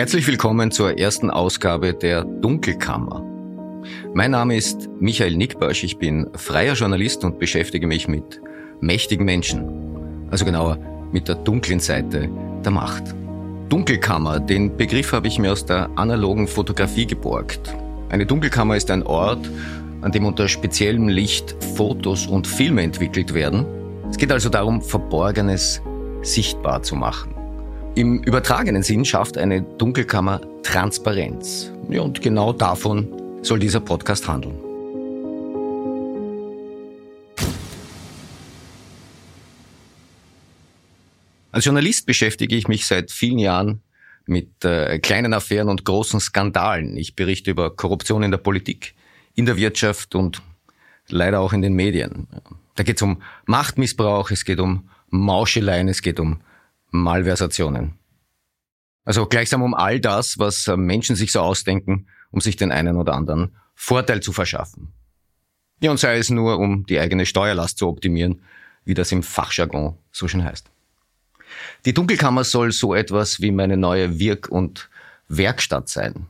Herzlich 0.00 0.26
willkommen 0.26 0.70
zur 0.70 0.98
ersten 0.98 1.28
Ausgabe 1.28 1.92
der 1.92 2.24
Dunkelkammer. 2.24 3.22
Mein 4.14 4.30
Name 4.30 4.56
ist 4.56 4.88
Michael 4.98 5.36
Nickbasch, 5.36 5.84
ich 5.84 5.98
bin 5.98 6.30
freier 6.36 6.72
Journalist 6.72 7.22
und 7.22 7.38
beschäftige 7.38 7.86
mich 7.86 8.08
mit 8.08 8.40
mächtigen 8.80 9.26
Menschen, 9.26 10.26
also 10.30 10.46
genauer 10.46 10.78
mit 11.12 11.28
der 11.28 11.34
dunklen 11.34 11.80
Seite 11.80 12.30
der 12.64 12.72
Macht. 12.72 13.14
Dunkelkammer, 13.68 14.40
den 14.40 14.74
Begriff 14.74 15.12
habe 15.12 15.28
ich 15.28 15.38
mir 15.38 15.52
aus 15.52 15.66
der 15.66 15.90
analogen 15.96 16.48
Fotografie 16.48 17.04
geborgt. 17.04 17.76
Eine 18.08 18.24
Dunkelkammer 18.24 18.76
ist 18.78 18.90
ein 18.90 19.02
Ort, 19.02 19.50
an 20.00 20.12
dem 20.12 20.24
unter 20.24 20.48
speziellem 20.48 21.08
Licht 21.08 21.54
Fotos 21.76 22.26
und 22.26 22.46
Filme 22.46 22.80
entwickelt 22.80 23.34
werden. 23.34 23.66
Es 24.08 24.16
geht 24.16 24.32
also 24.32 24.48
darum, 24.48 24.80
Verborgenes 24.80 25.82
sichtbar 26.22 26.82
zu 26.82 26.96
machen. 26.96 27.34
Im 27.96 28.22
übertragenen 28.22 28.84
Sinn 28.84 29.04
schafft 29.04 29.36
eine 29.36 29.62
Dunkelkammer 29.62 30.40
Transparenz. 30.62 31.72
Ja, 31.90 32.02
und 32.02 32.22
genau 32.22 32.52
davon 32.52 33.08
soll 33.42 33.58
dieser 33.58 33.80
Podcast 33.80 34.28
handeln. 34.28 34.54
Als 41.50 41.64
Journalist 41.64 42.06
beschäftige 42.06 42.54
ich 42.54 42.68
mich 42.68 42.86
seit 42.86 43.10
vielen 43.10 43.40
Jahren 43.40 43.82
mit 44.24 44.64
äh, 44.64 45.00
kleinen 45.00 45.34
Affären 45.34 45.68
und 45.68 45.84
großen 45.84 46.20
Skandalen. 46.20 46.96
Ich 46.96 47.16
berichte 47.16 47.50
über 47.50 47.74
Korruption 47.74 48.22
in 48.22 48.30
der 48.30 48.38
Politik, 48.38 48.94
in 49.34 49.46
der 49.46 49.56
Wirtschaft 49.56 50.14
und 50.14 50.42
leider 51.08 51.40
auch 51.40 51.52
in 51.52 51.60
den 51.60 51.74
Medien. 51.74 52.28
Da 52.76 52.84
geht 52.84 52.96
es 52.96 53.02
um 53.02 53.20
Machtmissbrauch, 53.46 54.30
es 54.30 54.44
geht 54.44 54.60
um 54.60 54.88
Mauscheleien, 55.08 55.88
es 55.88 56.02
geht 56.02 56.20
um 56.20 56.40
Malversationen. 56.90 57.98
Also 59.04 59.26
gleichsam 59.26 59.62
um 59.62 59.74
all 59.74 60.00
das, 60.00 60.38
was 60.38 60.66
äh, 60.68 60.76
Menschen 60.76 61.16
sich 61.16 61.32
so 61.32 61.40
ausdenken, 61.40 62.06
um 62.30 62.40
sich 62.40 62.56
den 62.56 62.70
einen 62.70 62.96
oder 62.96 63.14
anderen 63.14 63.56
Vorteil 63.74 64.20
zu 64.20 64.32
verschaffen. 64.32 64.92
Ja, 65.82 65.90
und 65.90 65.98
sei 65.98 66.18
es 66.18 66.30
nur, 66.30 66.58
um 66.58 66.84
die 66.86 67.00
eigene 67.00 67.24
Steuerlast 67.24 67.78
zu 67.78 67.88
optimieren, 67.88 68.42
wie 68.84 68.94
das 68.94 69.12
im 69.12 69.22
Fachjargon 69.22 69.96
so 70.12 70.28
schön 70.28 70.44
heißt. 70.44 70.70
Die 71.84 71.94
Dunkelkammer 71.94 72.44
soll 72.44 72.72
so 72.72 72.94
etwas 72.94 73.40
wie 73.40 73.50
meine 73.50 73.76
neue 73.76 74.18
Wirk- 74.18 74.48
und 74.48 74.90
Werkstatt 75.28 75.88
sein. 75.88 76.26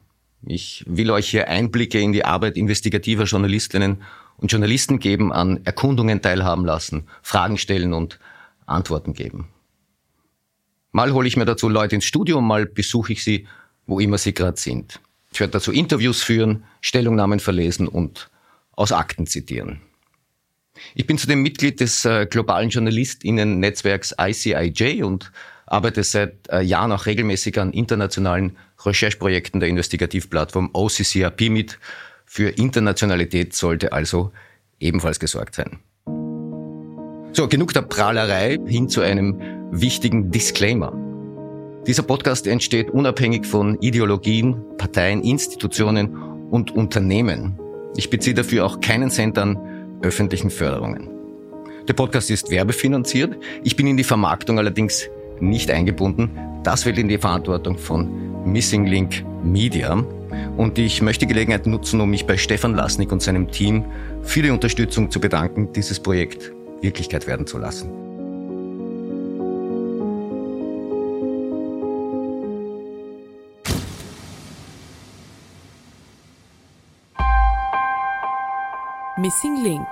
Ich 0.47 0.85
will 0.87 1.11
euch 1.11 1.29
hier 1.29 1.49
Einblicke 1.49 2.01
in 2.01 2.13
die 2.13 2.25
Arbeit 2.25 2.57
investigativer 2.57 3.25
Journalistinnen 3.25 4.03
und 4.39 4.51
Journalisten 4.51 4.99
geben, 4.99 5.33
an 5.33 5.61
Erkundungen 5.65 6.23
teilhaben 6.23 6.65
lassen, 6.65 7.07
Fragen 7.23 7.59
stellen 7.59 7.93
und 7.93 8.19
Antworten 8.67 9.13
geben. 9.13 9.49
Mal 10.93 11.13
hole 11.13 11.29
ich 11.29 11.37
mir 11.37 11.45
dazu 11.45 11.69
Leute 11.69 11.95
ins 11.95 12.05
Studio, 12.05 12.41
mal 12.41 12.67
besuche 12.67 13.13
ich 13.13 13.23
sie, 13.23 13.47
wo 13.87 14.01
immer 14.01 14.19
sie 14.19 14.35
gerade 14.35 14.59
sind. 14.59 15.01
Ich 15.33 15.39
werde 15.39 15.53
dazu 15.53 15.73
Interviews 15.73 16.23
führen, 16.23 16.65
Stellungnahmen 16.81 17.39
verlesen 17.39 17.87
und 17.87 18.31
aus 18.73 18.91
Akten 18.91 19.27
zitieren. 19.27 19.81
Ich 20.95 21.07
bin 21.07 21.19
zudem 21.19 21.43
Mitglied 21.43 21.81
des 21.81 22.05
äh, 22.05 22.27
globalen 22.27 22.71
JournalistInnen-Netzwerks 22.71 24.15
ICIJ 24.19 25.03
und 25.03 25.31
arbeite 25.67 26.03
seit 26.03 26.49
äh, 26.49 26.63
Jahren 26.63 26.91
auch 26.91 27.07
regelmäßig 27.07 27.61
an 27.61 27.73
internationalen 27.73 28.57
Rechercheprojekten 28.85 29.61
der 29.61 29.69
Investigativplattform 29.69 30.71
OCCRP 30.73 31.51
mit. 31.51 31.79
Für 32.25 32.49
Internationalität 32.49 33.55
sollte 33.55 33.93
also 33.93 34.33
ebenfalls 34.81 35.21
gesorgt 35.21 35.55
sein. 35.55 35.79
So, 37.33 37.47
genug 37.47 37.75
der 37.75 37.83
Prahlerei 37.83 38.59
hin 38.67 38.89
zu 38.89 39.03
einem 39.03 39.60
wichtigen 39.71 40.31
Disclaimer. 40.31 40.93
Dieser 41.87 42.03
Podcast 42.03 42.47
entsteht 42.47 42.91
unabhängig 42.91 43.47
von 43.47 43.79
Ideologien, 43.81 44.57
Parteien, 44.77 45.23
Institutionen 45.23 46.15
und 46.51 46.73
Unternehmen. 46.73 47.59
Ich 47.97 48.11
beziehe 48.11 48.35
dafür 48.35 48.67
auch 48.67 48.81
keinen 48.81 49.11
Cent 49.11 49.39
an 49.39 49.59
öffentlichen 50.03 50.51
Förderungen. 50.51 51.09
Der 51.89 51.95
Podcast 51.95 52.31
ist 52.31 52.51
werbefinanziert. 52.51 53.37
Ich 53.65 53.77
bin 53.77 53.87
in 53.87 53.97
die 53.97 54.05
Vermarktung 54.05 54.59
allerdings 54.59 55.09
nicht 55.41 55.71
eingebunden. 55.71 56.31
Das 56.63 56.83
fällt 56.83 56.99
in 56.99 57.09
die 57.09 57.19
Verantwortung 57.19 57.79
von 57.79 58.45
Missing 58.45 58.87
Link 58.87 59.25
Media. 59.43 60.05
Und 60.57 60.79
ich 60.79 61.03
möchte 61.03 61.27
die 61.27 61.33
Gelegenheit 61.33 61.67
nutzen, 61.67 62.01
um 62.01 62.11
mich 62.11 62.27
bei 62.27 62.37
Stefan 62.37 62.75
Lasnik 62.75 63.11
und 63.11 63.23
seinem 63.23 63.51
Team 63.51 63.85
für 64.23 64.43
die 64.43 64.51
Unterstützung 64.51 65.11
zu 65.11 65.21
bedanken, 65.21 65.73
dieses 65.73 65.99
Projekt 65.99 66.53
Wirklichkeit 66.83 67.27
werden 67.27 67.47
zu 67.47 67.59
lassen. 67.59 68.10
Missing 79.21 79.63
Link 79.63 79.87